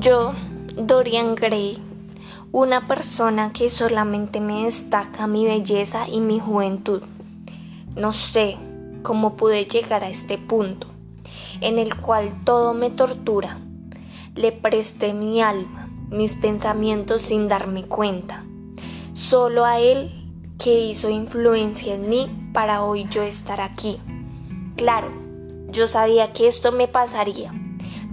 Yo, 0.00 0.32
Dorian 0.76 1.36
Gray, 1.36 1.78
una 2.50 2.88
persona 2.88 3.52
que 3.52 3.70
solamente 3.70 4.40
me 4.40 4.64
destaca 4.64 5.28
mi 5.28 5.44
belleza 5.44 6.08
y 6.08 6.18
mi 6.18 6.40
juventud. 6.40 7.02
No 7.94 8.12
sé 8.12 8.56
cómo 9.04 9.36
pude 9.36 9.66
llegar 9.66 10.02
a 10.02 10.08
este 10.08 10.36
punto, 10.36 10.88
en 11.60 11.78
el 11.78 11.94
cual 11.94 12.42
todo 12.42 12.74
me 12.74 12.90
tortura. 12.90 13.60
Le 14.34 14.50
presté 14.50 15.12
mi 15.12 15.40
alma, 15.40 15.88
mis 16.10 16.34
pensamientos 16.34 17.22
sin 17.22 17.46
darme 17.46 17.84
cuenta. 17.84 18.44
Solo 19.12 19.64
a 19.64 19.78
él 19.78 20.10
que 20.58 20.80
hizo 20.80 21.08
influencia 21.08 21.94
en 21.94 22.08
mí 22.08 22.50
para 22.52 22.82
hoy 22.82 23.06
yo 23.10 23.22
estar 23.22 23.60
aquí. 23.60 24.00
Claro, 24.74 25.12
yo 25.70 25.86
sabía 25.86 26.32
que 26.32 26.48
esto 26.48 26.72
me 26.72 26.88
pasaría 26.88 27.52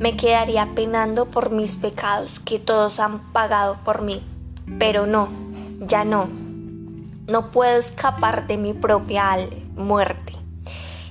me 0.02 0.18
quedaría 0.18 0.68
penando 0.74 1.28
por 1.28 1.52
mis 1.52 1.76
pecados 1.76 2.40
que 2.40 2.58
todos 2.58 3.00
han 3.00 3.20
pagado 3.32 3.78
por 3.86 4.02
mí. 4.02 4.24
Pero 4.80 5.06
no, 5.06 5.30
ya 5.80 6.04
no. 6.04 6.28
No 7.28 7.52
puedo 7.52 7.78
escapar 7.78 8.48
de 8.48 8.58
mi 8.58 8.74
propia 8.74 9.38
muerte. 9.76 10.34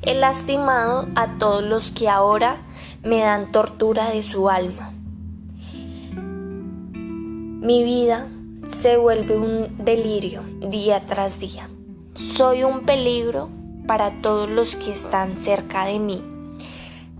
He 0.02 0.14
lastimado 0.16 1.06
a 1.14 1.38
todos 1.38 1.62
los 1.62 1.92
que 1.92 2.08
ahora 2.08 2.56
me 3.04 3.20
dan 3.20 3.52
tortura 3.52 4.10
de 4.10 4.24
su 4.24 4.50
alma. 4.50 4.92
Mi 6.12 7.84
vida 7.84 8.26
se 8.66 8.96
vuelve 8.96 9.38
un 9.38 9.84
delirio 9.84 10.43
día 10.68 11.06
tras 11.06 11.38
día. 11.38 11.68
Soy 12.15 12.65
un 12.65 12.80
peligro 12.80 13.50
para 13.87 14.20
todos 14.20 14.50
los 14.50 14.74
que 14.74 14.90
están 14.90 15.38
cerca 15.38 15.84
de 15.84 16.00
mí. 16.00 16.29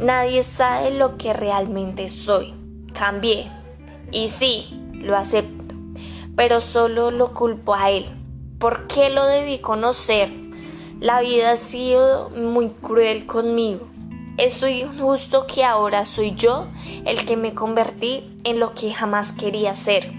Nadie 0.01 0.45
sabe 0.45 0.93
lo 0.93 1.19
que 1.19 1.35
realmente 1.35 2.09
soy. 2.09 2.55
Cambié. 2.95 3.51
Y 4.11 4.29
sí, 4.29 4.67
lo 4.95 5.15
acepto. 5.15 5.75
Pero 6.35 6.63
solo 6.63 7.11
lo 7.11 7.35
culpo 7.35 7.75
a 7.75 7.91
él. 7.91 8.07
¿Por 8.59 8.87
qué 8.87 9.11
lo 9.11 9.27
debí 9.27 9.59
conocer? 9.59 10.31
La 11.01 11.21
vida 11.21 11.53
ha 11.53 11.57
sido 11.59 12.31
muy 12.31 12.71
cruel 12.71 13.27
conmigo. 13.27 13.89
Es 14.39 14.63
injusto 14.63 15.47
que 15.47 15.65
ahora 15.65 16.07
soy 16.07 16.35
yo 16.35 16.69
el 17.05 17.27
que 17.27 17.37
me 17.37 17.53
convertí 17.53 18.39
en 18.45 18.59
lo 18.59 18.73
que 18.73 18.95
jamás 18.95 19.35
quería 19.35 19.75
ser. 19.75 20.11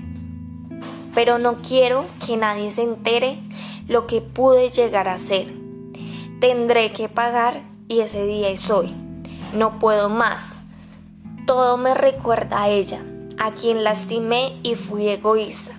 Pero 1.15 1.39
no 1.39 1.63
quiero 1.63 2.05
que 2.23 2.37
nadie 2.37 2.69
se 2.69 2.83
entere 2.83 3.39
lo 3.87 4.05
que 4.05 4.21
pude 4.21 4.69
llegar 4.69 5.09
a 5.09 5.17
ser. 5.17 5.51
Tendré 6.39 6.91
que 6.91 7.09
pagar 7.09 7.63
y 7.87 8.01
ese 8.01 8.27
día 8.27 8.49
es 8.49 8.69
hoy. 8.69 8.93
No 9.53 9.79
puedo 9.79 10.09
más. 10.09 10.53
Todo 11.45 11.77
me 11.77 11.93
recuerda 11.93 12.63
a 12.63 12.69
ella, 12.69 13.03
a 13.37 13.51
quien 13.51 13.83
lastimé 13.83 14.57
y 14.63 14.75
fui 14.75 15.09
egoísta. 15.09 15.71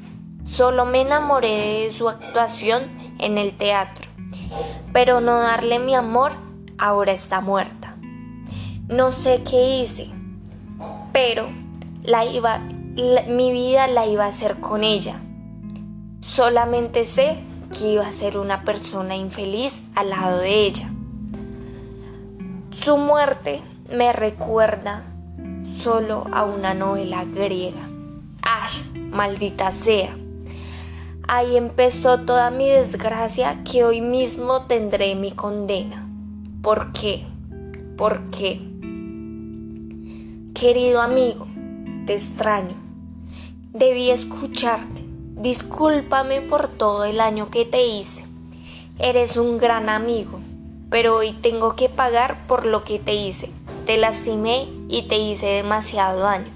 Solo 0.45 0.84
me 0.84 1.01
enamoré 1.01 1.87
de 1.87 1.95
su 1.97 2.09
actuación 2.09 3.15
en 3.19 3.39
el 3.39 3.56
teatro. 3.56 4.06
Pero 4.93 5.20
no 5.20 5.39
darle 5.39 5.78
mi 5.78 5.95
amor, 5.95 6.33
ahora 6.77 7.12
está 7.12 7.41
muerta. 7.41 7.97
No 8.89 9.12
sé 9.12 9.43
qué 9.48 9.78
hice, 9.78 10.11
pero 11.12 11.48
la 12.03 12.27
iba, 12.27 12.59
mi 12.59 13.53
vida 13.53 13.87
la 13.87 14.06
iba 14.06 14.27
a 14.27 14.28
hacer 14.28 14.61
con 14.61 14.84
ella. 14.84 15.20
Solamente 16.20 17.06
sé 17.06 17.39
que 17.73 17.93
iba 17.93 18.06
a 18.06 18.12
ser 18.12 18.37
una 18.37 18.65
persona 18.65 19.17
infeliz 19.17 19.84
al 19.95 20.11
lado 20.11 20.39
de 20.39 20.67
ella. 20.67 20.91
Su 22.84 22.97
muerte 22.97 23.62
me 23.93 24.12
recuerda 24.12 25.04
solo 25.84 26.26
a 26.32 26.43
una 26.43 26.75
novela 26.75 27.25
griega. 27.25 27.88
¡Ash! 28.43 28.82
Maldita 28.97 29.70
sea. 29.70 30.16
Ahí 31.28 31.56
empezó 31.56 32.19
toda 32.22 32.50
mi 32.50 32.69
desgracia 32.69 33.62
que 33.62 33.84
hoy 33.84 34.00
mismo 34.00 34.62
tendré 34.62 35.15
mi 35.15 35.31
condena. 35.31 36.09
¿Por 36.60 36.91
qué? 36.91 37.25
¿Por 37.97 38.31
qué? 38.31 38.60
Querido 40.53 41.03
amigo, 41.03 41.47
te 42.06 42.14
extraño. 42.14 42.75
Debí 43.72 44.10
escucharte. 44.10 45.04
Discúlpame 45.37 46.41
por 46.41 46.66
todo 46.66 47.04
el 47.04 47.20
año 47.20 47.49
que 47.49 47.64
te 47.64 47.87
hice. 47.87 48.25
Eres 48.99 49.37
un 49.37 49.59
gran 49.59 49.88
amigo 49.88 50.41
pero 50.92 51.16
hoy 51.16 51.32
tengo 51.32 51.75
que 51.75 51.88
pagar 51.88 52.47
por 52.47 52.66
lo 52.66 52.84
que 52.84 52.98
te 52.98 53.14
hice. 53.14 53.50
Te 53.86 53.97
lastimé 53.97 54.69
y 54.88 55.08
te 55.08 55.16
hice 55.16 55.47
demasiado 55.47 56.20
daño. 56.20 56.53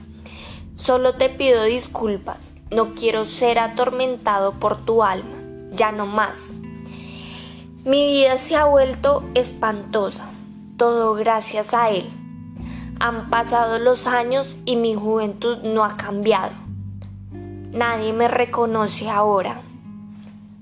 Solo 0.77 1.15
te 1.15 1.31
pido 1.31 1.65
disculpas. 1.65 2.53
No 2.71 2.95
quiero 2.95 3.25
ser 3.25 3.59
atormentado 3.59 4.53
por 4.53 4.85
tu 4.85 5.03
alma. 5.03 5.39
Ya 5.73 5.91
no 5.91 6.05
más. 6.05 6.51
Mi 7.87 8.13
vida 8.13 8.37
se 8.37 8.57
ha 8.57 8.67
vuelto 8.67 9.25
espantosa. 9.33 10.29
Todo 10.77 11.15
gracias 11.15 11.73
a 11.73 11.89
él. 11.89 12.07
Han 13.01 13.31
pasado 13.31 13.79
los 13.79 14.07
años 14.07 14.55
y 14.67 14.77
mi 14.77 14.95
juventud 14.95 15.63
no 15.63 15.83
ha 15.83 15.97
cambiado. 15.97 16.53
Nadie 17.73 18.13
me 18.13 18.29
reconoce 18.29 19.09
ahora. 19.09 19.63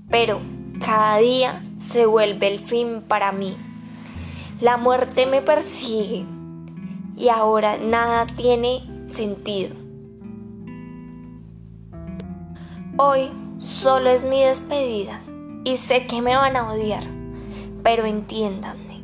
Pero 0.09 0.39
cada 0.79 1.17
día 1.17 1.64
se 1.77 2.05
vuelve 2.05 2.47
el 2.47 2.59
fin 2.59 3.01
para 3.07 3.31
mí. 3.31 3.55
La 4.61 4.77
muerte 4.77 5.25
me 5.25 5.41
persigue 5.41 6.25
y 7.17 7.29
ahora 7.29 7.77
nada 7.77 8.25
tiene 8.25 8.81
sentido. 9.07 9.75
Hoy 12.97 13.29
solo 13.57 14.09
es 14.09 14.23
mi 14.23 14.41
despedida 14.41 15.21
y 15.65 15.77
sé 15.77 16.07
que 16.07 16.21
me 16.21 16.35
van 16.35 16.55
a 16.55 16.71
odiar, 16.71 17.03
pero 17.83 18.05
entiéndanme 18.05 19.03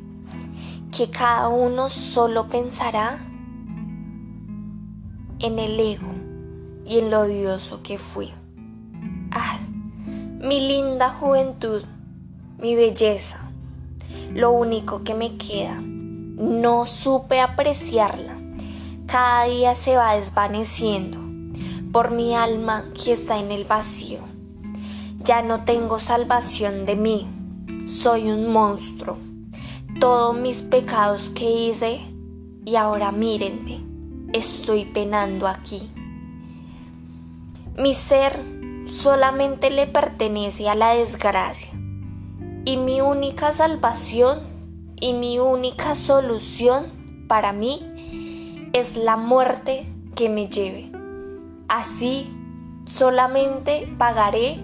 que 0.92 1.10
cada 1.10 1.50
uno 1.50 1.90
solo 1.90 2.48
pensará 2.48 3.20
en 5.40 5.60
el 5.60 5.80
ego 5.80 6.14
y 6.86 7.00
en 7.00 7.10
lo 7.10 7.22
odioso 7.22 7.82
que 7.84 7.98
fui. 7.98 8.32
Ah, 9.32 9.58
mi 10.40 10.68
linda 10.68 11.10
juventud 11.10 11.84
mi 12.62 12.76
belleza, 12.76 13.50
lo 14.34 14.52
único 14.52 15.04
que 15.04 15.16
me 15.16 15.36
queda. 15.38 15.82
No 15.82 16.86
supe 16.86 17.42
apreciarla. 17.42 18.38
Cada 19.08 19.46
día 19.46 19.74
se 19.74 19.98
va 19.98 20.16
desvaneciendo 20.16 21.18
por 21.92 22.12
mi 22.12 22.36
alma 22.36 22.86
que 22.94 23.14
está 23.14 23.40
en 23.40 23.52
el 23.52 23.66
vacío. 23.66 24.20
Ya 25.24 25.42
no 25.42 25.64
tengo 25.66 26.00
salvación 26.00 26.86
de 26.86 26.96
mí. 26.96 27.28
Soy 27.88 28.30
un 28.30 28.52
monstruo. 28.52 29.18
Todos 30.00 30.38
mis 30.38 30.62
pecados 30.62 31.30
que 31.30 31.50
hice 31.50 32.02
y 32.64 32.76
ahora 32.76 33.12
mírenme. 33.12 33.82
Estoy 34.34 34.86
penando 34.86 35.48
aquí. 35.48 35.90
Mi 37.76 37.96
ser 37.96 38.40
solamente 38.86 39.72
le 39.72 39.88
pertenece 39.88 40.70
a 40.70 40.76
la 40.76 40.94
desgracia 40.94 41.81
y 42.66 42.78
mi 42.78 43.02
única 43.02 43.54
salvación 43.54 44.40
y 45.00 45.14
mi 45.14 45.40
única 45.40 45.96
solución 45.96 47.26
para 47.28 47.54
mí 47.54 48.70
es 48.74 48.96
la 48.96 49.18
muerte 49.18 49.88
que 50.16 50.30
me 50.30 50.48
lleve. 50.48 50.92
Así 51.68 52.30
solamente 52.86 53.92
pagaré 53.98 54.60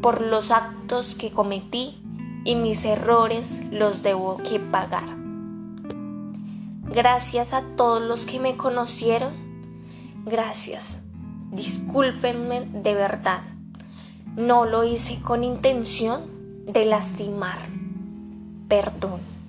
por 0.00 0.20
los 0.20 0.50
actos 0.50 1.14
que 1.14 1.30
cometí 1.30 2.02
y 2.44 2.54
mis 2.54 2.84
errores 2.84 3.60
los 3.72 4.02
debo 4.02 4.38
que 4.38 4.60
pagar. 4.60 5.16
Gracias 6.92 7.52
a 7.52 7.62
todos 7.76 8.02
los 8.02 8.24
que 8.24 8.40
me 8.40 8.56
conocieron. 8.56 9.32
Gracias. 10.24 11.00
Discúlpenme 11.52 12.62
de 12.62 12.94
verdad. 12.94 13.42
No 14.36 14.64
lo 14.64 14.84
hice 14.84 15.20
con 15.20 15.44
intención 15.44 16.39
de 16.72 16.84
lastimar. 16.84 17.58
Perdón. 18.68 19.39